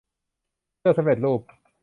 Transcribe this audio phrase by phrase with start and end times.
[0.79, 1.41] เสื้อสำเร็จรูป